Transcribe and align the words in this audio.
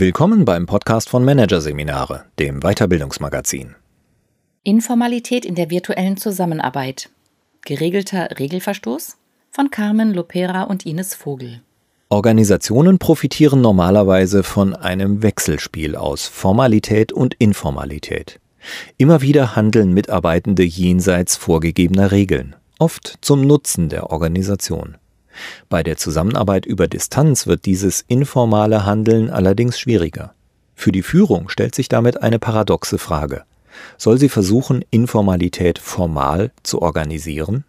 Willkommen 0.00 0.46
beim 0.46 0.64
Podcast 0.64 1.10
von 1.10 1.26
Managerseminare, 1.26 2.24
dem 2.38 2.60
Weiterbildungsmagazin. 2.60 3.74
Informalität 4.62 5.44
in 5.44 5.56
der 5.56 5.68
virtuellen 5.68 6.16
Zusammenarbeit. 6.16 7.10
Geregelter 7.66 8.38
Regelverstoß 8.38 9.18
von 9.50 9.70
Carmen 9.70 10.14
Lopera 10.14 10.62
und 10.62 10.86
Ines 10.86 11.14
Vogel. 11.14 11.60
Organisationen 12.08 12.98
profitieren 12.98 13.60
normalerweise 13.60 14.42
von 14.42 14.74
einem 14.74 15.22
Wechselspiel 15.22 15.96
aus 15.96 16.26
Formalität 16.26 17.12
und 17.12 17.34
Informalität. 17.34 18.40
Immer 18.96 19.20
wieder 19.20 19.54
handeln 19.54 19.92
Mitarbeitende 19.92 20.62
jenseits 20.62 21.36
vorgegebener 21.36 22.10
Regeln, 22.10 22.56
oft 22.78 23.18
zum 23.20 23.42
Nutzen 23.42 23.90
der 23.90 24.08
Organisation. 24.08 24.96
Bei 25.68 25.82
der 25.82 25.96
Zusammenarbeit 25.96 26.66
über 26.66 26.88
Distanz 26.88 27.46
wird 27.46 27.66
dieses 27.66 28.04
informale 28.08 28.84
Handeln 28.84 29.30
allerdings 29.30 29.78
schwieriger. 29.78 30.34
Für 30.74 30.92
die 30.92 31.02
Führung 31.02 31.48
stellt 31.48 31.74
sich 31.74 31.88
damit 31.88 32.22
eine 32.22 32.38
paradoxe 32.38 32.98
Frage. 32.98 33.44
Soll 33.98 34.18
sie 34.18 34.28
versuchen, 34.28 34.84
Informalität 34.90 35.78
formal 35.78 36.52
zu 36.62 36.82
organisieren? 36.82 37.64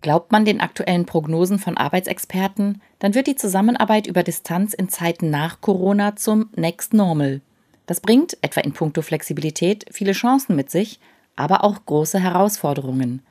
Glaubt 0.00 0.30
man 0.30 0.44
den 0.44 0.60
aktuellen 0.60 1.06
Prognosen 1.06 1.58
von 1.58 1.76
Arbeitsexperten, 1.76 2.80
dann 3.00 3.14
wird 3.14 3.26
die 3.26 3.34
Zusammenarbeit 3.34 4.06
über 4.06 4.22
Distanz 4.22 4.72
in 4.72 4.88
Zeiten 4.88 5.30
nach 5.30 5.60
Corona 5.60 6.14
zum 6.14 6.50
Next 6.54 6.94
Normal. 6.94 7.40
Das 7.86 8.00
bringt, 8.00 8.36
etwa 8.42 8.60
in 8.60 8.72
puncto 8.72 9.02
Flexibilität, 9.02 9.86
viele 9.90 10.12
Chancen 10.12 10.54
mit 10.54 10.70
sich, 10.70 11.00
aber 11.34 11.64
auch 11.64 11.84
große 11.84 12.20
Herausforderungen. 12.20 13.22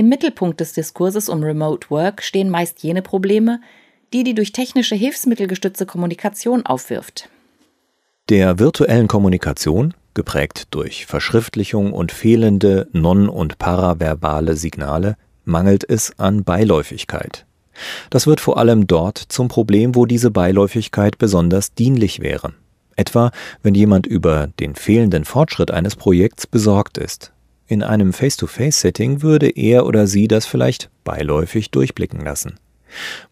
Im 0.00 0.08
Mittelpunkt 0.08 0.60
des 0.60 0.72
Diskurses 0.72 1.28
um 1.28 1.42
Remote 1.42 1.90
Work 1.90 2.22
stehen 2.22 2.48
meist 2.48 2.82
jene 2.82 3.02
Probleme, 3.02 3.60
die 4.14 4.24
die 4.24 4.34
durch 4.34 4.50
technische 4.50 4.94
Hilfsmittel 4.94 5.46
gestützte 5.46 5.84
Kommunikation 5.84 6.64
aufwirft. 6.64 7.28
Der 8.30 8.58
virtuellen 8.58 9.08
Kommunikation, 9.08 9.92
geprägt 10.14 10.68
durch 10.70 11.04
Verschriftlichung 11.04 11.92
und 11.92 12.12
fehlende 12.12 12.88
non- 12.92 13.28
und 13.28 13.58
paraverbale 13.58 14.56
Signale, 14.56 15.18
mangelt 15.44 15.84
es 15.86 16.18
an 16.18 16.44
Beiläufigkeit. 16.44 17.44
Das 18.08 18.26
wird 18.26 18.40
vor 18.40 18.56
allem 18.56 18.86
dort 18.86 19.18
zum 19.18 19.48
Problem, 19.48 19.94
wo 19.94 20.06
diese 20.06 20.30
Beiläufigkeit 20.30 21.18
besonders 21.18 21.74
dienlich 21.74 22.20
wäre. 22.20 22.54
Etwa, 22.96 23.32
wenn 23.62 23.74
jemand 23.74 24.06
über 24.06 24.46
den 24.60 24.76
fehlenden 24.76 25.26
Fortschritt 25.26 25.70
eines 25.70 25.94
Projekts 25.94 26.46
besorgt 26.46 26.96
ist. 26.96 27.32
In 27.70 27.84
einem 27.84 28.12
Face-to-Face-Setting 28.12 29.22
würde 29.22 29.48
er 29.48 29.86
oder 29.86 30.08
sie 30.08 30.26
das 30.26 30.44
vielleicht 30.44 30.90
beiläufig 31.04 31.70
durchblicken 31.70 32.18
lassen. 32.18 32.58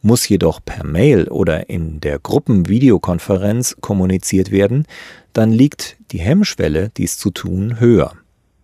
Muss 0.00 0.28
jedoch 0.28 0.60
per 0.64 0.84
Mail 0.84 1.26
oder 1.26 1.68
in 1.68 1.98
der 1.98 2.20
Gruppenvideokonferenz 2.20 3.78
kommuniziert 3.80 4.52
werden, 4.52 4.86
dann 5.32 5.50
liegt 5.50 5.96
die 6.12 6.20
Hemmschwelle, 6.20 6.92
dies 6.96 7.18
zu 7.18 7.32
tun, 7.32 7.80
höher. 7.80 8.12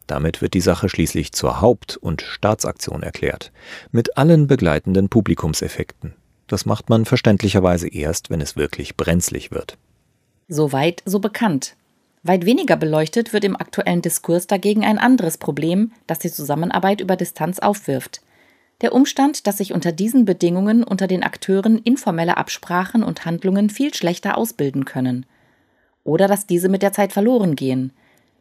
Damit 0.06 0.40
wird 0.40 0.54
die 0.54 0.60
Sache 0.60 0.88
schließlich 0.88 1.32
zur 1.32 1.60
Haupt- 1.60 1.96
und 1.96 2.22
Staatsaktion 2.22 3.02
erklärt, 3.02 3.50
mit 3.90 4.16
allen 4.16 4.46
begleitenden 4.46 5.08
Publikumseffekten. 5.08 6.14
Das 6.46 6.66
macht 6.66 6.88
man 6.88 7.04
verständlicherweise 7.04 7.88
erst, 7.88 8.30
wenn 8.30 8.40
es 8.40 8.54
wirklich 8.54 8.96
brenzlig 8.96 9.50
wird. 9.50 9.76
Soweit 10.46 11.02
so 11.04 11.18
bekannt. 11.18 11.74
Weit 12.26 12.46
weniger 12.46 12.76
beleuchtet 12.76 13.34
wird 13.34 13.44
im 13.44 13.54
aktuellen 13.54 14.00
Diskurs 14.00 14.46
dagegen 14.46 14.82
ein 14.82 14.98
anderes 14.98 15.36
Problem, 15.36 15.92
das 16.06 16.18
die 16.18 16.32
Zusammenarbeit 16.32 17.02
über 17.02 17.16
Distanz 17.16 17.58
aufwirft. 17.58 18.22
Der 18.80 18.94
Umstand, 18.94 19.46
dass 19.46 19.58
sich 19.58 19.74
unter 19.74 19.92
diesen 19.92 20.24
Bedingungen 20.24 20.84
unter 20.84 21.06
den 21.06 21.22
Akteuren 21.22 21.78
informelle 21.78 22.38
Absprachen 22.38 23.02
und 23.02 23.26
Handlungen 23.26 23.68
viel 23.68 23.92
schlechter 23.92 24.38
ausbilden 24.38 24.86
können. 24.86 25.26
Oder 26.02 26.26
dass 26.26 26.46
diese 26.46 26.70
mit 26.70 26.82
der 26.82 26.92
Zeit 26.94 27.12
verloren 27.12 27.56
gehen. 27.56 27.92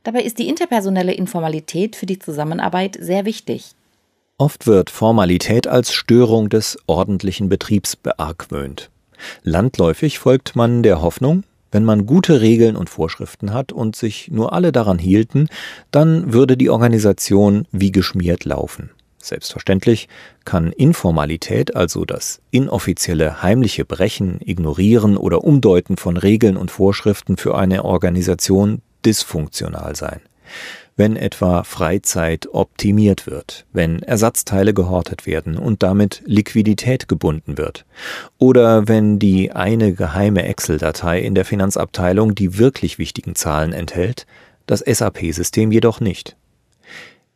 Dabei 0.04 0.22
ist 0.24 0.40
die 0.40 0.48
interpersonelle 0.48 1.14
Informalität 1.14 1.98
für 1.98 2.06
die 2.06 2.20
Zusammenarbeit 2.20 2.98
sehr 3.00 3.26
wichtig. 3.26 3.72
Oft 4.38 4.66
wird 4.66 4.92
Formalität 4.92 5.68
als 5.68 5.94
Störung 5.94 6.50
des 6.50 6.78
ordentlichen 6.88 7.50
Betriebs 7.50 7.98
beargwöhnt. 7.98 8.90
Landläufig 9.44 10.20
folgt 10.20 10.56
man 10.56 10.84
der 10.84 11.02
Hoffnung, 11.02 11.44
wenn 11.74 11.84
man 11.84 12.06
gute 12.06 12.42
Regeln 12.42 12.76
und 12.76 12.90
Vorschriften 12.90 13.54
hat 13.54 13.72
und 13.72 13.96
sich 13.96 14.30
nur 14.32 14.54
alle 14.54 14.72
daran 14.72 15.00
hielten, 15.00 15.50
dann 15.92 16.34
würde 16.34 16.56
die 16.56 16.70
Organisation 16.70 17.68
wie 17.72 17.92
geschmiert 17.92 18.46
laufen. 18.46 18.92
Selbstverständlich 19.18 20.10
kann 20.44 20.74
Informalität, 20.74 21.76
also 21.76 22.04
das 22.04 22.42
inoffizielle 22.52 23.42
heimliche 23.42 23.86
Brechen, 23.86 24.40
Ignorieren 24.44 25.16
oder 25.16 25.44
Umdeuten 25.44 25.98
von 25.98 26.18
Regeln 26.18 26.58
und 26.58 26.72
Vorschriften 26.72 27.38
für 27.38 27.58
eine 27.58 27.86
Organisation 27.86 28.82
dysfunktional 29.06 29.96
sein 29.96 30.22
wenn 30.96 31.16
etwa 31.16 31.64
Freizeit 31.64 32.48
optimiert 32.52 33.26
wird, 33.26 33.66
wenn 33.74 34.04
Ersatzteile 34.04 34.74
gehortet 34.74 35.26
werden 35.26 35.58
und 35.58 35.84
damit 35.84 36.22
Liquidität 36.26 37.08
gebunden 37.08 37.58
wird, 37.58 37.86
oder 38.38 38.88
wenn 38.88 39.20
die 39.20 39.52
eine 39.52 39.94
geheime 39.94 40.44
Excel-Datei 40.44 41.20
in 41.20 41.36
der 41.36 41.46
Finanzabteilung 41.46 42.36
die 42.36 42.58
wirklich 42.58 43.00
wichtigen 43.00 43.36
Zahlen 43.36 43.74
enthält, 43.74 44.28
das 44.66 44.80
SAP-System 44.80 45.72
jedoch 45.72 46.00
nicht. 46.00 46.36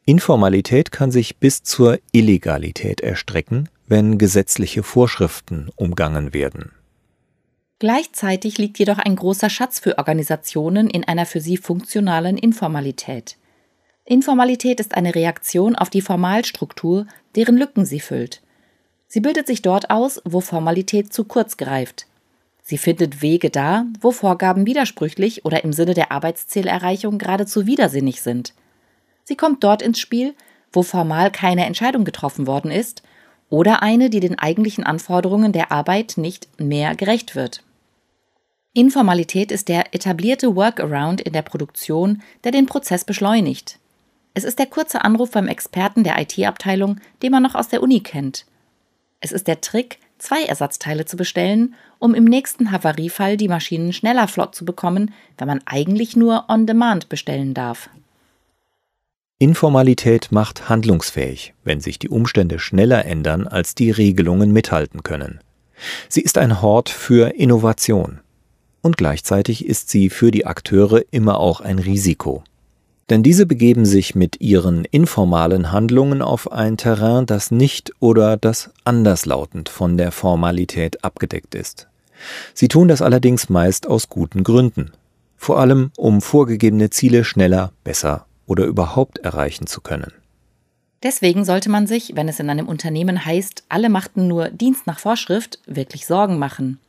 Informalität 0.06 0.91
kann 0.91 1.12
sich 1.12 1.38
bis 1.38 1.63
zur 1.63 2.00
Illegalität 2.13 3.01
erstrecken, 3.01 3.68
wenn 3.88 4.18
gesetzliche 4.18 4.84
Vorschriften 4.84 5.69
umgangen 5.75 6.34
werden. 6.34 6.72
Gleichzeitig 7.79 8.57
liegt 8.57 8.79
jedoch 8.79 8.97
ein 8.97 9.16
großer 9.16 9.50
Schatz 9.50 9.79
für 9.79 9.97
Organisationen 9.97 10.89
in 10.89 11.03
einer 11.03 11.25
für 11.25 11.41
sie 11.41 11.57
funktionalen 11.57 12.38
Informalität. 12.38 13.38
Informalität 14.09 14.79
ist 14.79 14.95
eine 14.95 15.13
Reaktion 15.13 15.75
auf 15.75 15.90
die 15.90 16.00
Formalstruktur, 16.00 17.07
deren 17.35 17.57
Lücken 17.57 17.85
sie 17.85 18.00
füllt. 18.00 18.41
Sie 19.09 19.19
bildet 19.19 19.47
sich 19.47 19.62
dort 19.62 19.90
aus, 19.90 20.22
wo 20.23 20.40
Formalität 20.40 21.12
zu 21.12 21.25
kurz 21.25 21.57
greift. 21.57 22.07
Sie 22.62 22.78
findet 22.78 23.22
Wege 23.22 23.50
da, 23.50 23.85
wo 24.00 24.12
Vorgaben 24.12 24.66
widersprüchlich 24.66 25.44
oder 25.44 25.66
im 25.66 25.73
Sinne 25.73 25.94
der 25.94 26.13
Arbeitszielerreichung 26.13 27.18
geradezu 27.18 27.68
widersinnig 27.68 28.22
sind. 28.22 28.53
Sie 29.25 29.35
kommt 29.35 29.66
dort 29.66 29.81
ins 29.81 30.00
Spiel, 30.00 30.35
wo 30.72 30.84
formal 30.84 31.29
keine 31.29 31.66
Entscheidung 31.66 32.06
getroffen 32.06 32.47
worden 32.47 32.72
ist 32.72 33.03
oder 33.50 33.84
eine, 33.84 34.09
die 34.09 34.22
den 34.22 34.39
eigentlichen 34.39 34.85
Anforderungen 34.85 35.51
der 35.51 35.74
Arbeit 35.74 36.13
nicht 36.16 36.47
mehr 36.62 36.95
gerecht 36.95 37.35
wird. 37.35 37.62
Informalität 38.72 39.51
ist 39.51 39.68
der 39.68 39.94
etablierte 39.94 40.56
Workaround 40.56 41.19
in 41.19 41.34
der 41.34 41.41
Produktion, 41.41 42.22
der 42.45 42.53
den 42.53 42.68
Prozess 42.68 43.03
beschleunigt. 43.03 43.77
Es 44.38 44.44
ist 44.44 44.59
der 44.59 44.68
kurze 44.68 45.03
Anruf 45.03 45.31
beim 45.31 45.48
Experten 45.48 46.03
der 46.03 46.22
IT-Abteilung, 46.22 47.00
den 47.24 47.31
man 47.31 47.42
noch 47.42 47.56
aus 47.56 47.70
der 47.70 47.81
Uni 47.81 48.02
kennt. 48.02 48.46
Es 49.20 49.31
ist 49.31 49.48
der 49.48 49.62
Trick, 49.62 49.98
zwei 50.20 50.44
Ersatzteile 50.44 51.06
zu 51.06 51.18
bestellen, 51.18 51.74
um 51.98 52.14
im 52.14 52.25
nächsten 52.25 52.72
Havariefall 52.72 53.36
die 53.36 53.48
Maschinen 53.48 53.94
schneller 53.94 54.28
flott 54.28 54.53
zu 54.53 54.64
bekommen, 54.64 55.12
wenn 55.40 55.48
man 55.48 55.62
eigentlich 55.66 56.16
nur 56.16 56.46
on 56.50 56.68
demand 56.68 57.09
bestellen 57.09 57.56
darf. 57.56 57.90
Informalität 59.40 60.31
macht 60.31 60.69
handlungsfähig, 60.69 61.56
wenn 61.64 61.81
sich 61.81 61.98
die 61.98 62.09
Umstände 62.09 62.59
schneller 62.59 63.06
ändern, 63.06 63.48
als 63.48 63.74
die 63.74 63.90
Regelungen 63.90 64.52
mithalten 64.52 65.02
können. 65.02 65.40
Sie 66.09 66.22
ist 66.22 66.38
ein 66.38 66.62
Hort 66.62 66.90
für 66.90 67.30
Innovation. 67.30 68.19
Und 68.84 68.98
gleichzeitig 68.98 69.66
ist 69.66 69.90
sie 69.90 70.12
für 70.12 70.30
die 70.30 70.46
Akteure 70.46 71.02
immer 71.09 71.40
auch 71.40 71.59
ein 71.59 71.80
Risiko. 71.80 72.44
Denn 73.09 73.23
diese 73.23 73.45
begeben 73.45 73.85
sich 73.85 74.16
mit 74.16 74.41
ihren 74.41 74.84
informalen 74.84 75.71
Handlungen 75.71 76.21
auf 76.21 76.51
ein 76.51 76.75
Terrain, 76.75 77.25
das 77.25 77.51
nicht 77.51 77.94
oder 78.00 78.36
das 78.36 78.69
anderslautend 78.83 79.69
von 79.69 79.98
der 79.98 80.12
Formalität 80.12 81.04
abgedeckt 81.06 81.56
ist. 81.56 81.88
Sie 82.54 82.68
tun 82.68 82.88
das 82.88 83.01
allerdings 83.01 83.50
meist 83.50 83.88
aus 83.88 84.09
guten 84.09 84.44
Gründen, 84.44 84.92
vor 85.38 85.59
allem 85.59 85.92
um 85.95 86.21
vorgegebene 86.21 86.89
Ziele 86.89 87.24
schneller, 87.24 87.71
besser 87.83 88.25
oder 88.45 88.65
überhaupt 88.65 89.19
erreichen 89.19 89.68
zu 89.68 89.81
können. 89.81 90.12
Deswegen 91.03 91.45
sollte 91.45 91.69
man 91.69 91.86
sich, 91.86 92.15
wenn 92.15 92.27
es 92.27 92.39
in 92.39 92.50
einem 92.50 92.68
Unternehmen 92.68 93.24
heißt, 93.24 93.65
alle 93.69 93.88
machten 93.88 94.27
nur 94.27 94.50
Dienst 94.50 94.88
nach 94.88 95.00
Vorschrift, 95.00 95.60
wirklich 95.68 96.07
Sorgen 96.07 96.39
machen. 96.39 96.80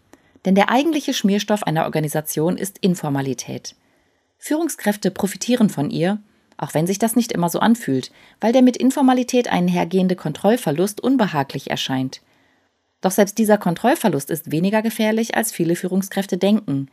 Denn 0.44 0.54
der 0.54 0.70
eigentliche 0.70 1.12
Schmierstoff 1.12 1.62
einer 1.62 1.84
Organisation 1.84 2.56
ist 2.56 2.78
Informalität. 2.78 3.74
Führungskräfte 4.38 5.10
profitieren 5.10 5.68
von 5.68 5.90
ihr, 5.90 6.18
auch 6.56 6.74
wenn 6.74 6.86
sich 6.86 6.98
das 6.98 7.16
nicht 7.16 7.32
immer 7.32 7.48
so 7.48 7.60
anfühlt, 7.60 8.10
weil 8.40 8.52
der 8.52 8.62
mit 8.62 8.76
Informalität 8.76 9.48
einhergehende 9.48 10.16
Kontrollverlust 10.16 11.00
unbehaglich 11.00 11.70
erscheint. 11.70 12.20
Doch 13.00 13.12
selbst 13.12 13.38
dieser 13.38 13.58
Kontrollverlust 13.58 14.30
ist 14.30 14.50
weniger 14.50 14.82
gefährlich, 14.82 15.36
als 15.36 15.52
viele 15.52 15.76
Führungskräfte 15.76 16.36
denken. 16.36 16.90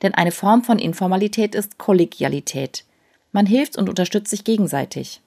Denn 0.00 0.14
eine 0.14 0.32
Form 0.32 0.64
von 0.64 0.78
Informalität 0.78 1.54
ist 1.54 1.78
Kollegialität. 1.78 2.84
Man 3.32 3.46
hilft 3.46 3.76
und 3.76 3.88
unterstützt 3.88 4.30
sich 4.30 4.44
gegenseitig. 4.44 5.20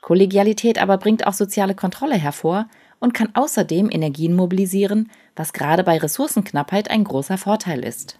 Kollegialität 0.00 0.80
aber 0.80 0.96
bringt 0.96 1.26
auch 1.26 1.32
soziale 1.32 1.74
Kontrolle 1.74 2.16
hervor 2.16 2.68
und 2.98 3.14
kann 3.14 3.34
außerdem 3.34 3.90
Energien 3.90 4.34
mobilisieren, 4.34 5.10
was 5.36 5.52
gerade 5.52 5.84
bei 5.84 5.98
Ressourcenknappheit 5.98 6.90
ein 6.90 7.04
großer 7.04 7.38
Vorteil 7.38 7.84
ist. 7.84 8.18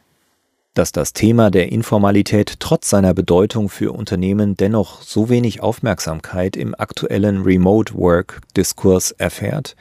Dass 0.79 0.93
das 0.93 1.13
Thema 1.13 1.51
der 1.51 1.73
Informalität 1.73 2.61
trotz 2.61 2.89
seiner 2.89 3.13
Bedeutung 3.13 3.69
für 3.69 3.91
Unternehmen 3.91 4.57
dennoch 4.57 5.03
so 5.03 5.29
wenig 5.29 5.61
Aufmerksamkeit 5.61 6.57
im 6.57 6.73
aktuellen 6.73 7.43
Remote 7.43 7.95
Work 7.95 8.43
Diskurs 8.57 9.11
erfährt, 9.11 9.75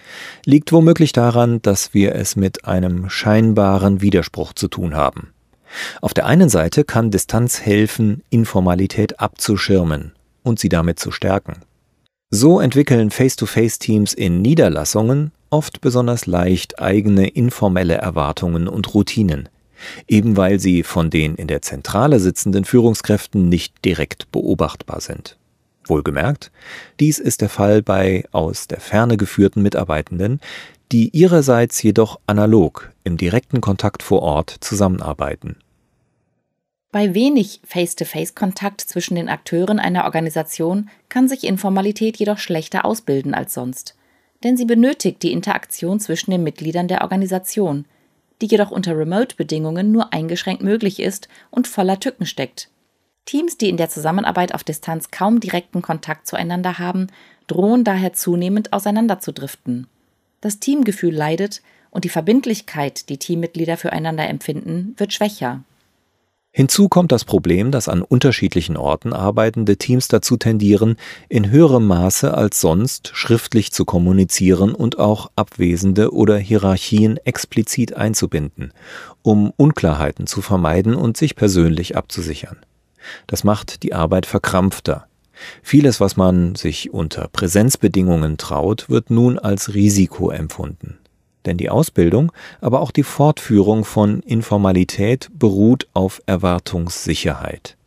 liegt 0.44 0.72
womöglich 0.72 1.12
daran, 1.12 1.62
dass 1.62 1.94
wir 1.94 2.16
es 2.16 2.36
mit 2.36 2.66
einem 2.66 3.12
scheinbaren 3.12 4.02
Widerspruch 4.02 4.54
zu 4.54 4.70
tun 4.70 4.96
haben. 4.96 5.34
Auf 6.02 6.16
der 6.16 6.26
einen 6.26 6.50
Seite 6.50 6.84
kann 6.84 7.12
Distanz 7.12 7.62
helfen, 7.62 8.24
Informalität 8.32 9.20
abzuschirmen 9.20 10.14
und 10.42 10.58
sie 10.58 10.70
damit 10.70 10.98
zu 10.98 11.12
stärken. 11.12 11.58
So 12.32 12.60
entwickeln 12.60 13.12
Face-to-Face-Teams 13.12 14.16
in 14.16 14.42
Niederlassungen 14.42 15.32
oft 15.52 15.80
besonders 15.80 16.26
leicht 16.26 16.80
eigene 16.82 17.28
informelle 17.28 17.94
Erwartungen 17.94 18.68
und 18.68 18.96
Routinen, 18.96 19.48
eben 20.08 20.38
weil 20.38 20.60
sie 20.60 20.84
von 20.84 21.10
den 21.10 21.36
in 21.36 21.48
der 21.48 21.62
Zentrale 21.62 22.20
sitzenden 22.20 22.66
Führungskräften 22.66 23.50
nicht 23.50 23.84
direkt 23.86 24.32
beobachtbar 24.32 25.02
sind. 25.02 25.38
Wohlgemerkt, 25.86 26.52
dies 27.00 27.20
ist 27.20 27.42
der 27.42 27.50
Fall 27.50 27.82
bei 27.82 28.26
aus 28.32 28.68
der 28.68 28.80
Ferne 28.80 29.18
geführten 29.18 29.62
Mitarbeitenden, 29.62 30.42
die 30.92 31.10
ihrerseits 31.10 31.82
jedoch 31.82 32.20
analog 32.28 32.92
im 33.04 33.18
direkten 33.18 33.62
Kontakt 33.62 34.04
vor 34.04 34.22
Ort 34.22 34.56
zusammenarbeiten. 34.62 35.58
Bei 36.92 37.14
wenig 37.14 37.60
Face-to-Face-Kontakt 37.66 38.82
zwischen 38.82 39.16
den 39.16 39.28
Akteuren 39.28 39.80
einer 39.80 40.06
Organisation 40.06 40.90
kann 41.10 41.28
sich 41.28 41.44
Informalität 41.44 42.18
jedoch 42.18 42.38
schlechter 42.38 42.86
ausbilden 42.86 43.34
als 43.34 43.54
sonst, 43.54 43.96
denn 44.44 44.56
sie 44.56 44.66
benötigt 44.66 45.22
die 45.22 45.34
Interaktion 45.34 46.00
zwischen 46.00 46.32
den 46.32 46.44
Mitgliedern 46.44 46.88
der 46.88 47.02
Organisation, 47.02 47.86
die 48.42 48.48
jedoch 48.48 48.72
unter 48.72 48.98
Remote-Bedingungen 48.98 49.92
nur 49.92 50.14
eingeschränkt 50.14 50.64
möglich 50.64 51.00
ist 51.00 51.28
und 51.50 51.68
voller 51.68 52.00
Tücken 52.00 52.26
steckt. 52.26 52.70
Teams, 53.26 53.58
die 53.58 53.70
in 53.70 53.78
der 53.78 53.90
Zusammenarbeit 53.90 54.54
auf 54.54 54.64
Distanz 54.64 55.12
kaum 55.12 55.40
direkten 55.40 55.82
Kontakt 55.82 56.28
zueinander 56.28 56.80
haben, 56.80 57.08
drohen 57.48 57.84
daher 57.84 58.14
zunehmend 58.14 58.74
auseinanderzudriften. 58.74 59.88
Das 60.42 60.60
Teamgefühl 60.60 61.14
leidet 61.14 61.62
und 61.90 62.04
die 62.04 62.10
Verbindlichkeit, 62.10 63.10
die 63.10 63.18
Teammitglieder 63.18 63.76
füreinander 63.76 64.28
empfinden, 64.28 64.94
wird 64.98 65.14
schwächer. 65.14 65.64
Hinzu 66.58 66.90
kommt 66.90 67.12
das 67.12 67.24
Problem, 67.24 67.70
dass 67.70 67.88
an 67.88 68.02
unterschiedlichen 68.02 68.78
Orten 68.78 69.14
arbeitende 69.14 69.78
Teams 69.78 70.08
dazu 70.08 70.38
tendieren, 70.38 70.96
in 71.30 71.52
höherem 71.52 71.86
Maße 71.86 72.34
als 72.34 72.60
sonst 72.62 73.12
schriftlich 73.14 73.72
zu 73.72 73.86
kommunizieren 73.86 74.74
und 74.74 74.98
auch 74.98 75.30
Abwesende 75.36 76.12
oder 76.12 76.40
Hierarchien 76.40 77.18
explizit 77.18 77.96
einzubinden, 77.96 78.74
um 79.22 79.54
Unklarheiten 79.56 80.26
zu 80.26 80.42
vermeiden 80.42 80.96
und 80.96 81.16
sich 81.16 81.36
persönlich 81.36 81.96
abzusichern. 81.96 82.58
Das 83.28 83.44
macht 83.44 83.84
die 83.84 83.94
Arbeit 83.94 84.26
verkrampfter. 84.26 85.06
Vieles, 85.62 86.00
was 86.00 86.18
man 86.18 86.56
sich 86.56 86.92
unter 86.92 87.28
Präsenzbedingungen 87.28 88.38
traut, 88.38 88.90
wird 88.90 89.12
nun 89.12 89.38
als 89.38 89.76
Risiko 89.76 90.32
empfunden 90.32 90.98
denn 91.48 91.58
die 91.58 91.70
Ausbildung, 91.70 92.32
aber 92.62 92.82
auch 92.82 92.92
die 92.92 93.04
Fortführung 93.04 93.86
von 93.86 94.20
Informalität 94.22 95.30
beruht 95.34 95.88
auf 95.94 96.22
Erwartungssicherheit. 96.28 97.78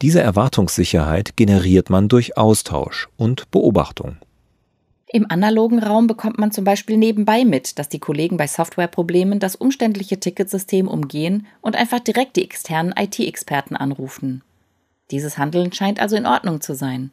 Diese 0.00 0.20
Erwartungssicherheit 0.20 1.36
generiert 1.36 1.90
man 1.90 2.08
durch 2.08 2.36
Austausch 2.36 3.08
und 3.16 3.50
Beobachtung. 3.50 4.16
Im 5.14 5.30
analogen 5.30 5.78
Raum 5.78 6.06
bekommt 6.06 6.38
man 6.38 6.52
zum 6.52 6.64
Beispiel 6.64 6.96
nebenbei 6.96 7.44
mit, 7.44 7.78
dass 7.78 7.90
die 7.90 7.98
Kollegen 7.98 8.38
bei 8.38 8.46
Softwareproblemen 8.46 9.40
das 9.40 9.56
umständliche 9.56 10.18
Ticketsystem 10.18 10.88
umgehen 10.88 11.46
und 11.60 11.76
einfach 11.76 12.00
direkt 12.00 12.36
die 12.36 12.44
externen 12.44 12.94
IT-Experten 12.96 13.76
anrufen. 13.76 14.42
Dieses 15.10 15.36
Handeln 15.36 15.70
scheint 15.72 16.00
also 16.00 16.16
in 16.16 16.24
Ordnung 16.24 16.62
zu 16.62 16.74
sein. 16.74 17.12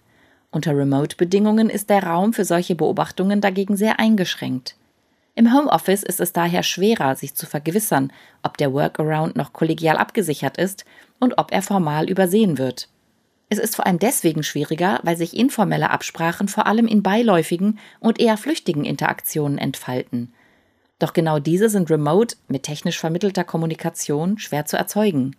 Unter 0.50 0.76
Remote-Bedingungen 0.78 1.70
ist 1.70 1.90
der 1.90 2.04
Raum 2.04 2.32
für 2.32 2.46
solche 2.46 2.74
Beobachtungen 2.74 3.42
dagegen 3.42 3.76
sehr 3.76 4.00
eingeschränkt. 4.00 4.78
Im 5.36 5.54
Homeoffice 5.54 6.04
ist 6.04 6.20
es 6.20 6.34
daher 6.34 6.64
schwerer, 6.64 7.16
sich 7.16 7.36
zu 7.36 7.46
vergewissern, 7.46 8.12
ob 8.44 8.58
der 8.58 8.74
Workaround 8.74 9.36
noch 9.36 9.54
kollegial 9.54 9.98
abgesichert 9.98 10.58
ist 10.58 10.86
und 11.20 11.38
ob 11.38 11.52
er 11.52 11.62
formal 11.62 12.10
übersehen 12.10 12.58
wird. 12.58 12.90
Es 13.50 13.58
ist 13.58 13.76
vor 13.76 13.88
allem 13.88 14.00
deswegen 14.00 14.44
schwieriger, 14.44 15.00
weil 15.04 15.18
sich 15.18 15.36
informelle 15.36 15.90
Absprachen 15.90 16.48
vor 16.48 16.68
allem 16.68 16.88
in 16.88 17.02
beiläufigen 17.02 17.80
und 18.00 18.20
eher 18.20 18.38
flüchtigen 18.38 18.86
Interaktionen 18.86 19.58
entfalten. 19.58 20.34
Doch 21.00 21.14
genau 21.14 21.40
diese 21.40 21.70
sind 21.70 21.90
remote 21.90 22.36
mit 22.48 22.64
technisch 22.64 23.00
vermittelter 23.00 23.44
Kommunikation 23.44 24.38
schwer 24.38 24.66
zu 24.66 24.78
erzeugen. 24.78 25.36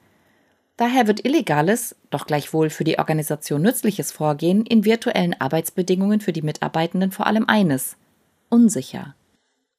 Daher 0.76 1.06
wird 1.06 1.24
illegales, 1.26 1.94
doch 2.08 2.26
gleichwohl 2.26 2.70
für 2.70 2.84
die 2.84 2.98
Organisation 2.98 3.60
nützliches 3.60 4.10
Vorgehen 4.10 4.64
in 4.64 4.86
virtuellen 4.86 5.38
Arbeitsbedingungen 5.38 6.22
für 6.22 6.32
die 6.32 6.42
Mitarbeitenden 6.42 7.12
vor 7.12 7.26
allem 7.26 7.44
eines 7.46 7.96
unsicher. 8.48 9.14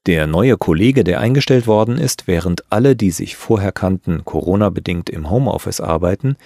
Der 0.08 0.26
neue 0.26 0.58
Kollege, 0.58 1.04
der 1.04 1.20
eingestellt 1.20 1.68
worden 1.68 2.00
ist, 2.00 2.26
während 2.26 2.72
alle, 2.72 2.96
die 2.96 3.12
sich 3.12 3.36
vorher 3.36 3.72
kannten, 3.72 4.26
Corona-bedingt 4.26 5.12
im 5.12 5.30
Homeoffice 5.30 5.80
arbeiten, 5.80 6.38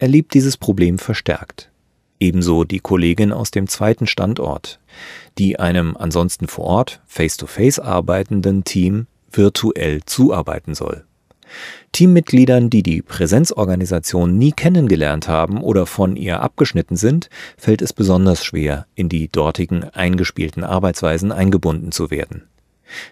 erlebt 0.00 0.34
dieses 0.34 0.56
Problem 0.56 0.98
verstärkt. 0.98 1.70
Ebenso 2.18 2.64
die 2.64 2.80
Kollegin 2.80 3.32
aus 3.32 3.52
dem 3.52 3.68
zweiten 3.68 4.08
Standort, 4.08 4.80
die 5.38 5.60
einem 5.60 5.96
ansonsten 5.96 6.48
vor 6.48 6.64
Ort 6.64 7.02
face-to-face 7.06 7.80
-face 7.80 7.84
arbeitenden 7.84 8.64
Team 8.64 9.06
virtuell 9.30 10.00
zuarbeiten 10.04 10.74
soll. 10.74 11.04
Teammitgliedern, 11.92 12.68
die 12.68 12.82
die 12.82 13.00
Präsenzorganisation 13.00 14.36
nie 14.36 14.50
kennengelernt 14.50 15.28
haben 15.28 15.62
oder 15.62 15.86
von 15.86 16.16
ihr 16.16 16.40
abgeschnitten 16.40 16.96
sind, 16.96 17.28
fällt 17.56 17.80
es 17.80 17.92
besonders 17.92 18.44
schwer, 18.44 18.86
in 18.96 19.08
die 19.08 19.28
dortigen 19.28 19.84
eingespielten 19.84 20.64
Arbeitsweisen 20.64 21.30
eingebunden 21.30 21.92
zu 21.92 22.10
werden. 22.10 22.48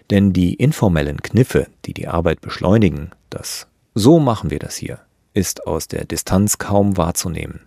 Denn 0.09 0.33
die 0.33 0.53
informellen 0.53 1.21
Kniffe, 1.21 1.67
die 1.85 1.93
die 1.93 2.07
Arbeit 2.07 2.41
beschleunigen, 2.41 3.11
das 3.29 3.67
so 3.95 4.19
machen 4.19 4.49
wir 4.49 4.59
das 4.59 4.75
hier, 4.75 4.99
ist 5.33 5.67
aus 5.67 5.87
der 5.87 6.05
Distanz 6.05 6.57
kaum 6.57 6.97
wahrzunehmen. 6.97 7.61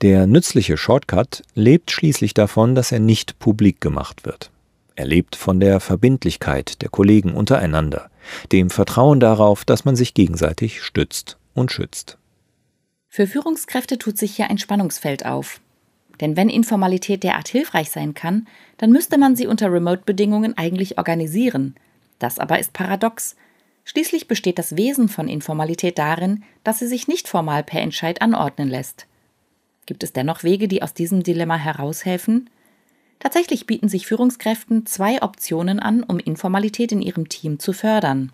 Der 0.00 0.26
nützliche 0.26 0.76
Shortcut 0.76 1.42
lebt 1.54 1.90
schließlich 1.90 2.34
davon, 2.34 2.74
dass 2.74 2.92
er 2.92 3.00
nicht 3.00 3.38
publik 3.38 3.80
gemacht 3.80 4.24
wird. 4.24 4.50
Er 4.94 5.06
lebt 5.06 5.36
von 5.36 5.60
der 5.60 5.80
Verbindlichkeit 5.80 6.82
der 6.82 6.88
Kollegen 6.88 7.34
untereinander, 7.34 8.10
dem 8.50 8.68
Vertrauen 8.70 9.20
darauf, 9.20 9.64
dass 9.64 9.84
man 9.84 9.96
sich 9.96 10.14
gegenseitig 10.14 10.82
stützt 10.82 11.38
und 11.54 11.72
schützt. 11.72 12.18
Für 13.08 13.26
Führungskräfte 13.26 13.98
tut 13.98 14.18
sich 14.18 14.36
hier 14.36 14.50
ein 14.50 14.58
Spannungsfeld 14.58 15.24
auf. 15.24 15.60
Denn 16.22 16.36
wenn 16.36 16.48
Informalität 16.48 17.24
derart 17.24 17.48
hilfreich 17.48 17.90
sein 17.90 18.14
kann, 18.14 18.46
dann 18.78 18.92
müsste 18.92 19.18
man 19.18 19.34
sie 19.34 19.48
unter 19.48 19.72
Remote-Bedingungen 19.72 20.56
eigentlich 20.56 20.96
organisieren. 20.96 21.74
Das 22.20 22.38
aber 22.38 22.60
ist 22.60 22.72
paradox. 22.72 23.34
Schließlich 23.84 24.28
besteht 24.28 24.60
das 24.60 24.76
Wesen 24.76 25.08
von 25.08 25.26
Informalität 25.26 25.98
darin, 25.98 26.44
dass 26.62 26.78
sie 26.78 26.86
sich 26.86 27.08
nicht 27.08 27.26
formal 27.26 27.64
per 27.64 27.80
Entscheid 27.82 28.22
anordnen 28.22 28.68
lässt. 28.68 29.08
Gibt 29.84 30.04
es 30.04 30.12
dennoch 30.12 30.44
Wege, 30.44 30.68
die 30.68 30.80
aus 30.80 30.94
diesem 30.94 31.24
Dilemma 31.24 31.56
heraushelfen? 31.56 32.48
Tatsächlich 33.18 33.66
bieten 33.66 33.88
sich 33.88 34.06
Führungskräften 34.06 34.86
zwei 34.86 35.22
Optionen 35.22 35.80
an, 35.80 36.04
um 36.04 36.20
Informalität 36.20 36.92
in 36.92 37.02
ihrem 37.02 37.28
Team 37.28 37.58
zu 37.58 37.72
fördern. 37.72 38.30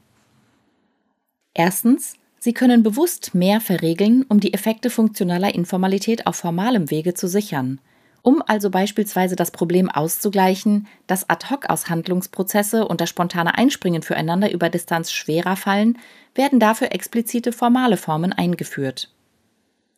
Erstens, 1.54 2.16
sie 2.38 2.52
können 2.52 2.82
bewusst 2.82 3.34
mehr 3.34 3.60
verregeln, 3.60 4.24
um 4.28 4.40
die 4.40 4.54
Effekte 4.54 4.90
funktionaler 4.90 5.54
Informalität 5.54 6.26
auf 6.26 6.36
formalem 6.36 6.90
Wege 6.90 7.14
zu 7.14 7.28
sichern. 7.28 7.80
Um 8.22 8.42
also 8.46 8.70
beispielsweise 8.70 9.36
das 9.36 9.50
Problem 9.50 9.88
auszugleichen, 9.88 10.86
dass 11.06 11.30
Ad-hoc-Aushandlungsprozesse 11.30 12.86
und 12.86 13.00
das 13.00 13.08
spontane 13.08 13.56
Einspringen 13.56 14.02
füreinander 14.02 14.52
über 14.52 14.68
Distanz 14.68 15.12
schwerer 15.12 15.56
fallen, 15.56 15.98
werden 16.34 16.60
dafür 16.60 16.92
explizite 16.92 17.52
formale 17.52 17.96
Formen 17.96 18.32
eingeführt. 18.32 19.10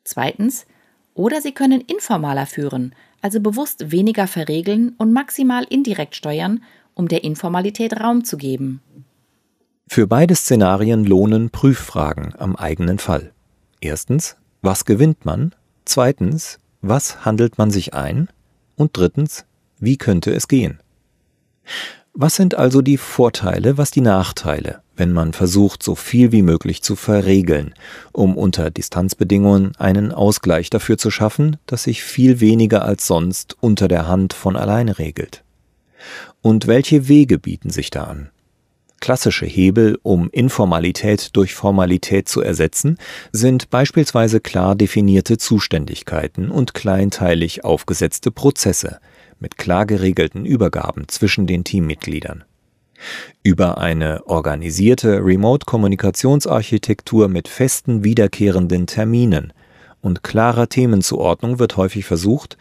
Zweitens, 0.05 0.67
oder 1.15 1.41
sie 1.41 1.53
können 1.53 1.81
informaler 1.81 2.47
führen, 2.47 2.95
also 3.21 3.41
bewusst 3.41 3.91
weniger 3.91 4.27
verregeln 4.27 4.95
und 4.97 5.13
maximal 5.13 5.65
indirekt 5.65 6.15
steuern, 6.15 6.63
um 6.95 7.09
der 7.09 7.25
Informalität 7.25 8.01
Raum 8.01 8.25
zu 8.25 8.37
geben. 8.37 8.81
Für 9.93 10.07
beide 10.07 10.37
Szenarien 10.37 11.05
lohnen 11.05 11.51
Prüffragen 11.51 12.33
am 12.39 12.55
eigenen 12.55 13.01
Fall. 13.01 13.33
Erstens, 13.81 14.37
was 14.63 14.85
gewinnt 14.85 15.25
man? 15.25 15.53
Zweitens, 15.85 16.61
was 16.81 17.25
handelt 17.25 17.59
man 17.59 17.73
sich 17.73 17.93
ein? 17.93 18.29
Und 18.77 18.97
drittens, 18.97 19.47
wie 19.81 19.97
könnte 19.97 20.33
es 20.33 20.47
gehen? 20.47 20.79
Was 22.13 22.37
sind 22.37 22.55
also 22.55 22.83
die 22.83 22.99
Vorteile, 22.99 23.79
was 23.79 23.91
die 23.91 24.01
Nachteile, 24.01 24.81
wenn 24.95 25.11
man 25.11 25.33
versucht, 25.33 25.83
so 25.83 25.97
viel 25.97 26.31
wie 26.31 26.43
möglich 26.43 26.85
zu 26.85 26.95
verregeln, 26.95 27.75
um 28.13 28.37
unter 28.37 28.71
Distanzbedingungen 28.71 29.75
einen 29.75 30.13
Ausgleich 30.13 30.71
dafür 30.71 30.99
zu 30.99 31.11
schaffen, 31.11 31.57
dass 31.67 31.83
sich 31.83 32.05
viel 32.05 32.39
weniger 32.39 32.85
als 32.85 33.09
sonst 33.09 33.57
unter 33.59 33.89
der 33.89 34.07
Hand 34.07 34.35
von 34.35 34.55
alleine 34.55 35.01
regelt? 35.01 35.43
Und 36.43 36.69
welche 36.69 37.09
Wege 37.09 37.41
bieten 37.41 37.71
sich 37.71 37.91
da 37.91 38.05
an? 38.05 38.31
Klassische 39.01 39.47
Hebel, 39.47 39.99
um 40.03 40.29
Informalität 40.31 41.35
durch 41.35 41.55
Formalität 41.55 42.29
zu 42.29 42.43
ersetzen, 42.43 42.99
sind 43.33 43.71
beispielsweise 43.71 44.41
klar 44.41 44.75
definierte 44.75 45.39
Zuständigkeiten 45.39 46.51
und 46.51 46.75
kleinteilig 46.75 47.65
aufgesetzte 47.65 48.31
Prozesse 48.31 49.01
mit 49.39 49.57
klar 49.57 49.87
geregelten 49.87 50.45
Übergaben 50.45 51.09
zwischen 51.09 51.47
den 51.47 51.65
Teammitgliedern. 51.65 52.45
Über 53.43 53.79
eine 53.79 54.27
organisierte 54.27 55.25
Remote-Kommunikationsarchitektur 55.25 57.29
mit 57.29 57.49
festen 57.49 58.05
wiederkehrenden 58.05 58.87
Terminen 58.87 59.55
und 60.03 60.23
klarer 60.23 60.69
Themenzuordnung 60.69 61.59
wird 61.59 61.79
häufig 61.79 62.05
versucht, 62.05 62.59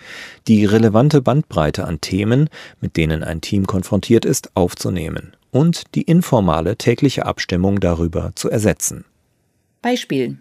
die 0.48 0.64
relevante 0.64 1.22
Bandbreite 1.22 1.86
an 1.86 2.00
Themen, 2.00 2.50
mit 2.80 2.96
denen 2.96 3.26
ein 3.26 3.42
Team 3.42 3.68
konfrontiert 3.68 4.24
ist, 4.24 4.56
aufzunehmen 4.56 5.34
und 5.52 5.96
die 5.96 6.04
informale 6.04 6.78
tägliche 6.78 7.26
Abstimmung 7.26 7.80
darüber 7.80 8.32
zu 8.36 8.50
ersetzen. 8.50 9.06
Beispiel. 9.82 10.40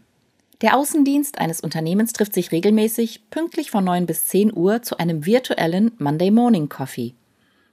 Der 0.60 0.76
Außendienst 0.76 1.38
eines 1.38 1.60
Unternehmens 1.60 2.12
trifft 2.12 2.34
sich 2.34 2.50
regelmäßig 2.50 3.30
pünktlich 3.30 3.70
von 3.70 3.84
9 3.84 4.06
bis 4.06 4.26
10 4.26 4.56
Uhr 4.56 4.82
zu 4.82 4.98
einem 4.98 5.24
virtuellen 5.24 5.92
Monday 5.98 6.32
Morning 6.32 6.68
Coffee. 6.68 7.14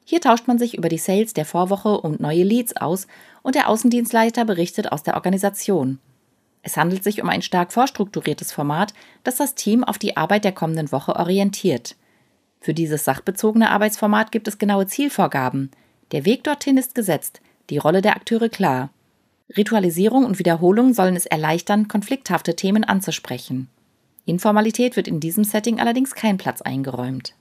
Hier 0.06 0.22
tauscht 0.22 0.48
man 0.48 0.60
sich 0.60 0.78
über 0.78 0.88
die 0.88 1.00
Sales 1.00 1.34
der 1.34 1.46
Vorwoche 1.46 2.00
und 2.00 2.20
neue 2.20 2.44
Leads 2.44 2.78
aus 2.78 3.08
und 3.42 3.56
der 3.56 3.70
Außendienstleiter 3.70 4.46
berichtet 4.46 4.92
aus 4.92 5.02
der 5.02 5.16
Organisation. 5.16 5.98
Es 6.62 6.78
handelt 6.78 7.04
sich 7.04 7.22
um 7.22 7.30
ein 7.30 7.42
stark 7.42 7.74
vorstrukturiertes 7.74 8.52
Format, 8.52 8.94
das 9.24 9.38
das 9.38 9.56
Team 9.56 9.84
auf 9.84 9.98
die 9.98 10.16
Arbeit 10.16 10.44
der 10.44 10.52
kommenden 10.52 10.92
Woche 10.92 11.16
orientiert. 11.16 11.96
Für 12.60 12.76
dieses 12.76 13.04
sachbezogene 13.04 13.70
Arbeitsformat 13.70 14.32
gibt 14.32 14.48
es 14.48 14.60
genaue 14.60 14.88
Zielvorgaben. 14.88 15.72
Der 16.12 16.26
Weg 16.26 16.44
dorthin 16.44 16.78
ist 16.78 16.96
gesetzt, 16.96 17.42
die 17.70 17.78
Rolle 17.78 18.02
der 18.02 18.16
Akteure 18.16 18.50
klar. 18.50 18.90
Ritualisierung 19.56 20.26
und 20.26 20.40
Wiederholung 20.40 20.94
sollen 20.94 21.16
es 21.16 21.26
erleichtern, 21.26 21.88
konflikthafte 21.88 22.56
Themen 22.56 22.84
anzusprechen. 22.84 23.70
Informalität 24.26 24.96
wird 24.96 25.08
in 25.08 25.20
diesem 25.20 25.44
Setting 25.44 25.80
allerdings 25.80 26.16
kein 26.16 26.38
Platz 26.38 26.62
eingeräumt. 26.62 27.36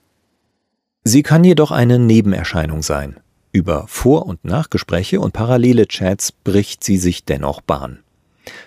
Sie 1.03 1.23
kann 1.23 1.43
jedoch 1.43 1.71
eine 1.71 1.99
Nebenerscheinung 1.99 2.81
sein. 2.81 3.19
Über 3.51 3.85
Vor- 3.87 4.25
und 4.25 4.43
Nachgespräche 4.43 5.19
und 5.19 5.33
parallele 5.33 5.87
Chats 5.87 6.31
bricht 6.31 6.83
sie 6.83 6.97
sich 6.97 7.25
dennoch 7.25 7.61
Bahn. 7.61 7.99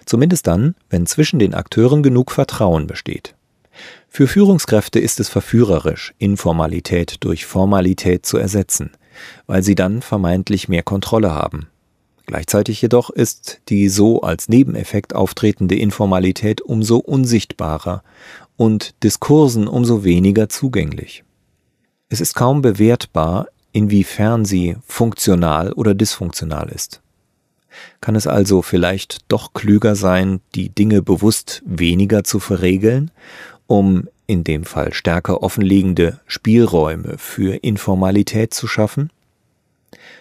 Zumindest 0.07 0.47
dann, 0.47 0.75
wenn 0.91 1.07
zwischen 1.07 1.39
den 1.39 1.55
Akteuren 1.55 2.03
genug 2.03 2.33
Vertrauen 2.33 2.87
besteht. 2.87 3.35
Für 4.09 4.27
Führungskräfte 4.27 4.99
ist 4.99 5.21
es 5.21 5.29
verführerisch, 5.29 6.15
Informalität 6.19 7.17
durch 7.21 7.47
Formalität 7.47 8.25
zu 8.25 8.39
ersetzen, 8.39 8.93
weil 9.47 9.63
sie 9.63 9.75
dann 9.75 10.03
vermeintlich 10.03 10.69
mehr 10.69 10.83
Kontrolle 10.83 11.33
haben. 11.33 11.69
Gleichzeitig 12.27 12.83
jedoch 12.83 13.09
ist 13.09 13.61
die 13.71 13.89
so 13.89 14.21
als 14.21 14.51
Nebeneffekt 14.51 15.15
auftretende 15.15 15.77
Informalität 15.77 16.61
umso 16.61 16.99
unsichtbarer 16.99 18.03
und 18.57 19.03
Diskursen 19.03 19.67
umso 19.67 20.05
weniger 20.05 20.51
zugänglich. 20.51 21.25
Es 22.11 22.21
ist 22.21 22.35
kaum 22.35 22.61
bewertbar, 22.61 23.49
inwiefern 23.73 24.45
sie 24.45 24.77
funktional 24.87 25.73
oder 25.73 25.95
dysfunktional 25.95 26.69
ist. 26.69 27.01
Kann 28.01 28.17
es 28.17 28.27
also 28.27 28.61
vielleicht 28.63 29.21
doch 29.29 29.53
klüger 29.53 29.95
sein, 29.95 30.41
die 30.55 30.69
Dinge 30.69 31.01
bewusst 31.03 31.63
weniger 31.65 32.25
zu 32.25 32.41
verregeln, 32.41 33.11
um 33.67 34.09
in 34.29 34.45
dem 34.45 34.65
Fall 34.65 34.93
stärker 34.93 35.43
offenliegende 35.43 36.21
Spielräume 36.27 37.17
für 37.19 37.57
Informalität 37.65 38.55
zu 38.55 38.69
schaffen? 38.69 39.11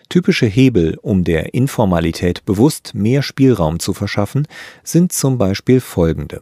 Typische 0.09 0.45
Hebel, 0.45 0.97
um 1.01 1.25
der 1.25 1.53
Informalität 1.53 2.45
bewusst 2.45 2.95
mehr 2.95 3.21
Spielraum 3.21 3.79
zu 3.79 3.93
verschaffen, 3.93 4.47
sind 4.83 5.11
zum 5.11 5.37
Beispiel 5.37 5.81
folgende. 5.81 6.41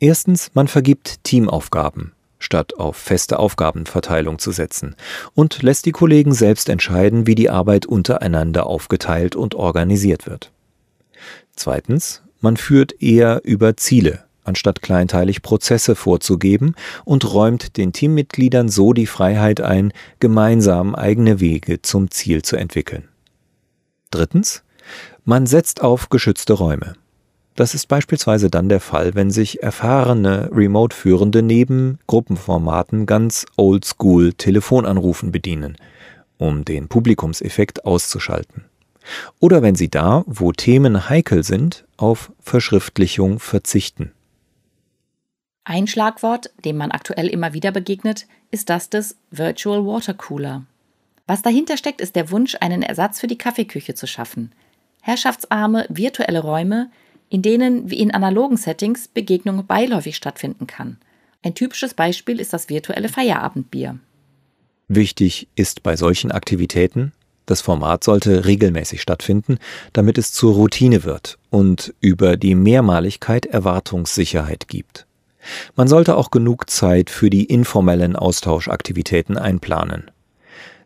Erstens, 0.00 0.50
man 0.54 0.66
vergibt 0.66 1.22
Teamaufgaben, 1.22 2.12
statt 2.40 2.74
auf 2.74 2.96
feste 2.96 3.38
Aufgabenverteilung 3.38 4.40
zu 4.40 4.50
setzen 4.50 4.96
und 5.34 5.62
lässt 5.62 5.86
die 5.86 5.92
Kollegen 5.92 6.34
selbst 6.34 6.68
entscheiden, 6.68 7.28
wie 7.28 7.36
die 7.36 7.50
Arbeit 7.50 7.86
untereinander 7.86 8.66
aufgeteilt 8.66 9.36
und 9.36 9.54
organisiert 9.54 10.26
wird. 10.26 10.50
Zweitens, 11.54 12.22
man 12.40 12.56
führt 12.56 13.00
eher 13.00 13.42
über 13.44 13.76
Ziele, 13.76 14.24
anstatt 14.44 14.82
kleinteilig 14.82 15.42
Prozesse 15.42 15.94
vorzugeben 15.94 16.74
und 17.04 17.32
räumt 17.32 17.76
den 17.76 17.92
Teammitgliedern 17.92 18.68
so 18.68 18.92
die 18.92 19.06
Freiheit 19.06 19.60
ein, 19.60 19.92
gemeinsam 20.20 20.94
eigene 20.94 21.40
Wege 21.40 21.82
zum 21.82 22.10
Ziel 22.10 22.42
zu 22.42 22.56
entwickeln. 22.56 23.08
Drittens, 24.10 24.62
man 25.24 25.46
setzt 25.46 25.82
auf 25.82 26.08
geschützte 26.10 26.52
Räume. 26.52 26.94
Das 27.56 27.74
ist 27.74 27.86
beispielsweise 27.86 28.50
dann 28.50 28.68
der 28.68 28.80
Fall, 28.80 29.14
wenn 29.14 29.30
sich 29.30 29.62
erfahrene 29.62 30.50
Remote-Führende 30.52 31.40
neben 31.40 31.98
Gruppenformaten 32.08 33.06
ganz 33.06 33.46
oldschool 33.56 34.32
Telefonanrufen 34.32 35.30
bedienen, 35.30 35.76
um 36.36 36.64
den 36.64 36.88
Publikumseffekt 36.88 37.84
auszuschalten. 37.84 38.64
Oder 39.38 39.62
wenn 39.62 39.76
sie 39.76 39.88
da, 39.88 40.24
wo 40.26 40.50
Themen 40.52 41.08
heikel 41.08 41.44
sind, 41.44 41.84
auf 41.96 42.32
Verschriftlichung 42.40 43.38
verzichten. 43.38 44.12
Ein 45.64 45.86
Schlagwort, 45.86 46.50
dem 46.64 46.76
man 46.76 46.90
aktuell 46.90 47.28
immer 47.28 47.54
wieder 47.54 47.72
begegnet, 47.72 48.26
ist 48.50 48.68
das 48.68 48.90
des 48.90 49.16
Virtual 49.30 49.84
Water 49.86 50.12
Cooler. 50.12 50.64
Was 51.26 51.40
dahinter 51.40 51.78
steckt, 51.78 52.02
ist 52.02 52.16
der 52.16 52.30
Wunsch, 52.30 52.56
einen 52.60 52.82
Ersatz 52.82 53.18
für 53.18 53.26
die 53.26 53.38
Kaffeeküche 53.38 53.94
zu 53.94 54.06
schaffen. 54.06 54.52
Herrschaftsarme 55.00 55.86
virtuelle 55.88 56.40
Räume, 56.40 56.90
in 57.30 57.40
denen 57.40 57.90
wie 57.90 57.98
in 57.98 58.10
analogen 58.10 58.58
Settings 58.58 59.08
Begegnung 59.08 59.66
beiläufig 59.66 60.16
stattfinden 60.16 60.66
kann. 60.66 60.98
Ein 61.42 61.54
typisches 61.54 61.94
Beispiel 61.94 62.40
ist 62.40 62.52
das 62.52 62.68
virtuelle 62.68 63.08
Feierabendbier. 63.08 63.98
Wichtig 64.88 65.48
ist 65.54 65.82
bei 65.82 65.96
solchen 65.96 66.30
Aktivitäten, 66.30 67.12
das 67.46 67.60
Format 67.60 68.04
sollte 68.04 68.46
regelmäßig 68.46 69.02
stattfinden, 69.02 69.58
damit 69.92 70.16
es 70.16 70.32
zur 70.32 70.54
Routine 70.54 71.04
wird 71.04 71.38
und 71.50 71.94
über 72.00 72.36
die 72.36 72.54
Mehrmaligkeit 72.54 73.46
Erwartungssicherheit 73.46 74.68
gibt. 74.68 75.06
Man 75.76 75.88
sollte 75.88 76.16
auch 76.16 76.30
genug 76.30 76.70
Zeit 76.70 77.10
für 77.10 77.30
die 77.30 77.44
informellen 77.44 78.16
Austauschaktivitäten 78.16 79.36
einplanen. 79.36 80.10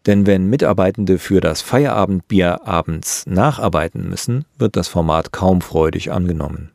Denn 0.07 0.27
wenn 0.27 0.49
Mitarbeitende 0.49 1.19
für 1.19 1.41
das 1.41 1.61
Feierabendbier 1.61 2.67
abends 2.67 3.27
nacharbeiten 3.27 4.09
müssen, 4.09 4.45
wird 4.57 4.77
das 4.77 4.88
Format 4.88 5.33
kaum 5.33 5.61
freudig 5.61 6.12
angenommen. 6.12 6.71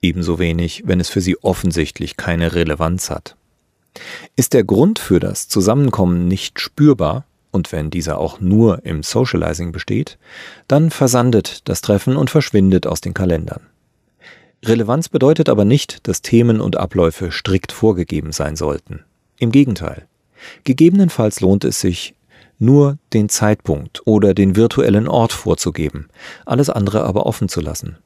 Ebenso 0.00 0.38
wenig, 0.38 0.84
wenn 0.86 1.00
es 1.00 1.08
für 1.08 1.20
sie 1.20 1.36
offensichtlich 1.42 2.16
keine 2.16 2.54
Relevanz 2.54 3.10
hat. 3.10 3.36
Ist 4.36 4.54
der 4.54 4.64
Grund 4.64 4.98
für 4.98 5.18
das 5.18 5.48
Zusammenkommen 5.48 6.28
nicht 6.28 6.60
spürbar, 6.60 7.24
und 7.50 7.72
wenn 7.72 7.90
dieser 7.90 8.18
auch 8.18 8.40
nur 8.40 8.84
im 8.84 9.02
Socializing 9.02 9.72
besteht, 9.72 10.18
dann 10.68 10.90
versandet 10.90 11.68
das 11.68 11.80
Treffen 11.80 12.16
und 12.16 12.30
verschwindet 12.30 12.86
aus 12.86 13.00
den 13.00 13.14
Kalendern. 13.14 13.62
Relevanz 14.64 15.08
bedeutet 15.08 15.48
aber 15.48 15.64
nicht, 15.64 16.06
dass 16.08 16.22
Themen 16.22 16.60
und 16.60 16.76
Abläufe 16.76 17.30
strikt 17.30 17.72
vorgegeben 17.72 18.32
sein 18.32 18.56
sollten. 18.56 19.04
Im 19.38 19.52
Gegenteil. 19.52 20.06
Gegebenenfalls 20.64 21.40
lohnt 21.40 21.64
es 21.64 21.80
sich, 21.80 22.14
nur 22.58 22.98
den 23.12 23.28
Zeitpunkt 23.28 24.02
oder 24.04 24.34
den 24.34 24.56
virtuellen 24.56 25.06
Ort 25.06 25.32
vorzugeben, 25.32 26.08
alles 26.44 26.70
andere 26.70 27.04
aber 27.04 27.26
offen 27.26 27.48
zu 27.48 27.60
lassen. 27.60 27.98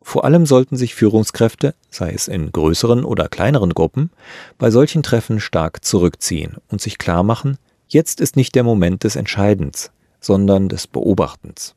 Vor 0.00 0.24
allem 0.24 0.46
sollten 0.46 0.76
sich 0.76 0.94
Führungskräfte, 0.94 1.74
sei 1.90 2.12
es 2.12 2.28
in 2.28 2.52
größeren 2.52 3.04
oder 3.04 3.28
kleineren 3.28 3.74
Gruppen, 3.74 4.10
bei 4.58 4.70
solchen 4.70 5.02
Treffen 5.02 5.40
stark 5.40 5.84
zurückziehen 5.84 6.56
und 6.68 6.80
sich 6.80 6.98
klar 6.98 7.22
machen, 7.22 7.58
jetzt 7.88 8.20
ist 8.20 8.36
nicht 8.36 8.54
der 8.54 8.64
Moment 8.64 9.04
des 9.04 9.16
Entscheidens, 9.16 9.90
sondern 10.20 10.68
des 10.68 10.86
Beobachtens. 10.86 11.74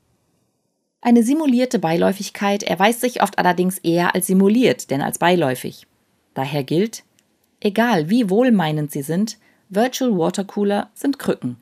Eine 1.08 1.24
simulierte 1.24 1.80
Beiläufigkeit 1.80 2.64
erweist 2.64 3.00
sich 3.00 3.24
oft 3.24 3.40
allerdings 3.40 3.78
eher 3.78 4.14
als 4.14 4.28
simuliert, 4.28 4.92
denn 4.92 5.02
als 5.02 5.20
beiläufig. 5.20 5.88
Daher 6.34 6.66
gilt, 6.66 7.06
egal 7.62 8.10
wie 8.10 8.30
wohlmeinend 8.30 8.92
sie 8.92 9.04
sind, 9.04 9.38
Virtual 9.70 10.18
Watercooler 10.18 10.90
sind 10.96 11.18
Krücken, 11.18 11.56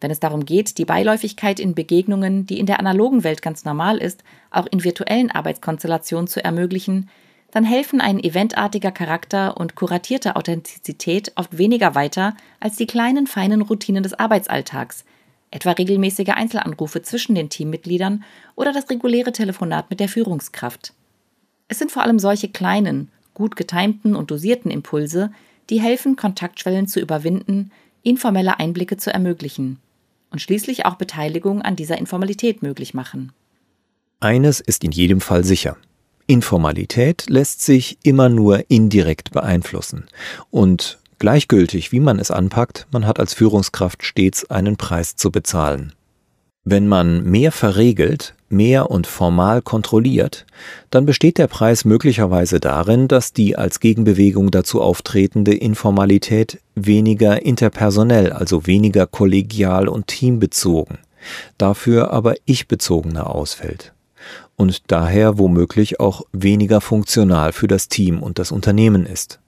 wenn 0.00 0.10
es 0.10 0.18
darum 0.18 0.44
geht, 0.44 0.78
die 0.78 0.84
Beiläufigkeit 0.84 1.60
in 1.60 1.76
Begegnungen, 1.76 2.44
die 2.46 2.58
in 2.58 2.66
der 2.66 2.80
analogen 2.80 3.22
Welt 3.22 3.40
ganz 3.40 3.64
normal 3.64 3.98
ist, 3.98 4.24
auch 4.50 4.66
in 4.66 4.82
virtuellen 4.82 5.30
Arbeitskonstellationen 5.30 6.26
zu 6.26 6.42
ermöglichen, 6.42 7.08
dann 7.52 7.62
helfen 7.62 8.00
ein 8.00 8.18
eventartiger 8.18 8.90
Charakter 8.90 9.58
und 9.58 9.76
kuratierte 9.76 10.34
Authentizität 10.34 11.30
oft 11.36 11.56
weniger 11.56 11.94
weiter 11.94 12.34
als 12.58 12.74
die 12.74 12.88
kleinen, 12.88 13.28
feinen 13.28 13.62
Routinen 13.62 14.02
des 14.02 14.14
Arbeitsalltags, 14.14 15.04
etwa 15.50 15.72
regelmäßige 15.72 16.30
Einzelanrufe 16.30 17.02
zwischen 17.02 17.34
den 17.34 17.48
Teammitgliedern 17.48 18.24
oder 18.54 18.72
das 18.72 18.88
reguläre 18.90 19.32
Telefonat 19.32 19.90
mit 19.90 20.00
der 20.00 20.08
Führungskraft. 20.08 20.92
Es 21.68 21.78
sind 21.78 21.92
vor 21.92 22.02
allem 22.02 22.18
solche 22.18 22.48
kleinen, 22.48 23.10
gut 23.34 23.56
getimten 23.56 24.14
und 24.14 24.30
dosierten 24.30 24.70
Impulse, 24.70 25.30
die 25.70 25.80
helfen, 25.80 26.16
Kontaktschwellen 26.16 26.86
zu 26.86 27.00
überwinden, 27.00 27.70
informelle 28.02 28.58
Einblicke 28.58 28.96
zu 28.96 29.12
ermöglichen 29.12 29.78
und 30.30 30.40
schließlich 30.40 30.86
auch 30.86 30.96
Beteiligung 30.96 31.62
an 31.62 31.76
dieser 31.76 31.98
Informalität 31.98 32.62
möglich 32.62 32.94
machen. 32.94 33.32
Eines 34.20 34.60
ist 34.60 34.84
in 34.84 34.90
jedem 34.90 35.20
Fall 35.20 35.44
sicher. 35.44 35.76
Informalität 36.26 37.28
lässt 37.28 37.62
sich 37.62 37.98
immer 38.02 38.28
nur 38.28 38.70
indirekt 38.70 39.30
beeinflussen. 39.30 40.06
Und 40.50 40.97
gleichgültig, 41.18 41.92
wie 41.92 42.00
man 42.00 42.18
es 42.18 42.30
anpackt, 42.30 42.86
man 42.90 43.06
hat 43.06 43.20
als 43.20 43.34
Führungskraft 43.34 44.04
stets 44.04 44.50
einen 44.50 44.76
Preis 44.76 45.16
zu 45.16 45.30
bezahlen. 45.30 45.92
Wenn 46.64 46.86
man 46.86 47.24
mehr 47.24 47.52
verregelt, 47.52 48.34
mehr 48.50 48.90
und 48.90 49.06
formal 49.06 49.62
kontrolliert, 49.62 50.46
dann 50.90 51.06
besteht 51.06 51.38
der 51.38 51.46
Preis 51.46 51.84
möglicherweise 51.84 52.60
darin, 52.60 53.08
dass 53.08 53.32
die 53.32 53.56
als 53.56 53.80
Gegenbewegung 53.80 54.50
dazu 54.50 54.82
auftretende 54.82 55.54
Informalität 55.54 56.60
weniger 56.74 57.42
interpersonell, 57.42 58.32
also 58.32 58.66
weniger 58.66 59.06
kollegial 59.06 59.88
und 59.88 60.06
teambezogen, 60.08 60.98
dafür 61.56 62.10
aber 62.10 62.34
ich-bezogener 62.44 63.34
ausfällt 63.34 63.92
und 64.58 64.90
daher 64.90 65.38
womöglich 65.38 66.00
auch 66.00 66.22
weniger 66.32 66.80
funktional 66.80 67.52
für 67.52 67.68
das 67.68 67.88
Team 67.88 68.22
und 68.22 68.38
das 68.38 68.52
Unternehmen 68.52 69.06
ist. 69.06 69.38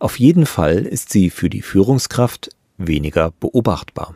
Auf 0.00 0.18
jeden 0.18 0.46
Fall 0.46 0.86
ist 0.86 1.10
sie 1.10 1.30
für 1.30 1.50
die 1.50 1.62
Führungskraft 1.62 2.50
weniger 2.78 3.32
beobachtbar. 3.40 4.14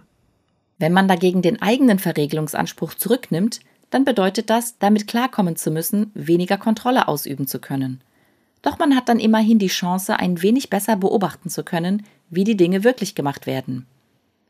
Wenn 0.78 0.92
man 0.92 1.08
dagegen 1.08 1.42
den 1.42 1.60
eigenen 1.60 1.98
Verregelungsanspruch 1.98 2.94
zurücknimmt, 2.94 3.60
dann 3.90 4.04
bedeutet 4.04 4.50
das, 4.50 4.78
damit 4.78 5.06
klarkommen 5.06 5.56
zu 5.56 5.70
müssen, 5.70 6.10
weniger 6.14 6.58
Kontrolle 6.58 7.08
ausüben 7.08 7.46
zu 7.46 7.58
können. 7.58 8.02
Doch 8.62 8.78
man 8.78 8.94
hat 8.94 9.08
dann 9.08 9.20
immerhin 9.20 9.58
die 9.58 9.68
Chance, 9.68 10.18
ein 10.18 10.42
wenig 10.42 10.68
besser 10.68 10.96
beobachten 10.96 11.48
zu 11.48 11.64
können, 11.64 12.04
wie 12.28 12.44
die 12.44 12.56
Dinge 12.56 12.84
wirklich 12.84 13.14
gemacht 13.14 13.46
werden. 13.46 13.86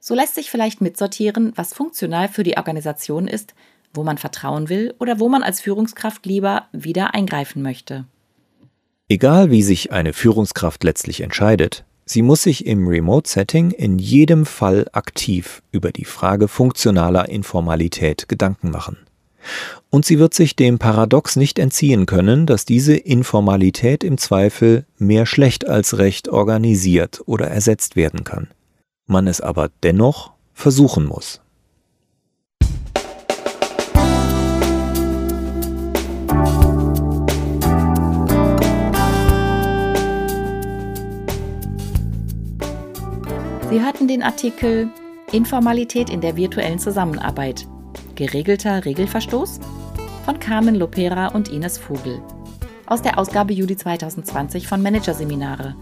So 0.00 0.14
lässt 0.14 0.34
sich 0.34 0.50
vielleicht 0.50 0.80
mitsortieren, 0.80 1.52
was 1.56 1.74
funktional 1.74 2.28
für 2.28 2.42
die 2.42 2.56
Organisation 2.56 3.28
ist, 3.28 3.54
wo 3.92 4.04
man 4.04 4.18
vertrauen 4.18 4.68
will 4.68 4.94
oder 4.98 5.20
wo 5.20 5.28
man 5.28 5.42
als 5.42 5.60
Führungskraft 5.60 6.24
lieber 6.26 6.68
wieder 6.72 7.14
eingreifen 7.14 7.62
möchte. 7.62 8.06
Egal 9.10 9.50
wie 9.50 9.62
sich 9.62 9.90
eine 9.90 10.12
Führungskraft 10.12 10.84
letztlich 10.84 11.22
entscheidet, 11.22 11.84
sie 12.04 12.20
muss 12.20 12.42
sich 12.42 12.66
im 12.66 12.86
Remote-Setting 12.86 13.70
in 13.70 13.98
jedem 13.98 14.44
Fall 14.44 14.86
aktiv 14.92 15.62
über 15.72 15.92
die 15.92 16.04
Frage 16.04 16.46
funktionaler 16.46 17.30
Informalität 17.30 18.28
Gedanken 18.28 18.70
machen. 18.70 18.98
Und 19.88 20.04
sie 20.04 20.18
wird 20.18 20.34
sich 20.34 20.56
dem 20.56 20.78
Paradox 20.78 21.36
nicht 21.36 21.58
entziehen 21.58 22.04
können, 22.04 22.44
dass 22.44 22.66
diese 22.66 22.94
Informalität 22.96 24.04
im 24.04 24.18
Zweifel 24.18 24.84
mehr 24.98 25.24
schlecht 25.24 25.66
als 25.66 25.96
recht 25.96 26.28
organisiert 26.28 27.22
oder 27.24 27.48
ersetzt 27.48 27.96
werden 27.96 28.24
kann. 28.24 28.48
Man 29.06 29.26
es 29.26 29.40
aber 29.40 29.70
dennoch 29.82 30.32
versuchen 30.52 31.06
muss. 31.06 31.40
Sie 43.70 43.82
hörten 43.82 44.08
den 44.08 44.22
Artikel 44.22 44.88
Informalität 45.30 46.08
in 46.08 46.22
der 46.22 46.36
virtuellen 46.36 46.78
Zusammenarbeit. 46.78 47.66
Geregelter 48.14 48.86
Regelverstoß 48.86 49.60
von 50.24 50.40
Carmen 50.40 50.74
Lopera 50.74 51.28
und 51.28 51.50
Ines 51.50 51.76
Vogel. 51.76 52.22
Aus 52.86 53.02
der 53.02 53.18
Ausgabe 53.18 53.52
Juli 53.52 53.76
2020 53.76 54.66
von 54.66 54.82
Managerseminare. 54.82 55.74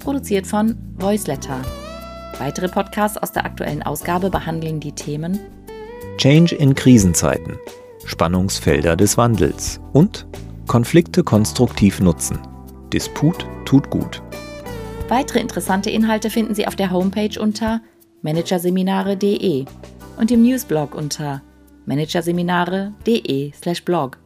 Produziert 0.00 0.46
von 0.46 0.76
Voiceletter. 0.98 1.62
Weitere 2.38 2.68
Podcasts 2.68 3.16
aus 3.16 3.32
der 3.32 3.46
aktuellen 3.46 3.82
Ausgabe 3.82 4.28
behandeln 4.28 4.78
die 4.78 4.92
Themen 4.92 5.38
Change 6.18 6.54
in 6.54 6.74
Krisenzeiten, 6.74 7.56
Spannungsfelder 8.04 8.96
des 8.96 9.16
Wandels 9.16 9.80
und 9.94 10.26
Konflikte 10.66 11.24
konstruktiv 11.24 12.00
nutzen. 12.00 12.38
Disput 12.92 13.46
tut 13.64 13.88
gut. 13.88 14.22
Weitere 15.10 15.40
interessante 15.40 15.90
Inhalte 15.90 16.30
finden 16.30 16.54
Sie 16.54 16.66
auf 16.68 16.76
der 16.76 16.92
Homepage 16.92 17.40
unter 17.40 17.80
managerseminare.de 18.22 19.64
und 20.16 20.30
im 20.30 20.42
Newsblog 20.42 20.94
unter 20.94 21.42
managerseminare.de/blog. 21.84 24.19